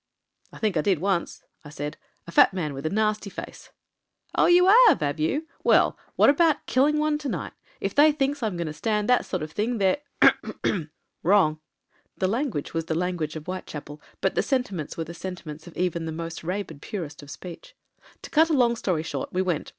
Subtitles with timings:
[0.53, 1.95] "'I think I did once,' I said.
[2.25, 3.69] *A fat man with a nasty face/"
[4.35, 4.47] *Oh!
[4.47, 5.47] you 'ave, 'ave you?
[5.63, 7.53] Well, wot abaht killing one to night.
[7.79, 10.01] If they thinks I'm going to stand that sort of thing, they're
[11.21, 11.59] wrong.'
[12.17, 15.67] The lan guage was the language of Whitechapel, but the senti ments were the sentiments
[15.67, 17.75] of even the most rabid purist of speech.
[18.23, 19.69] "To cut a long story short, we went.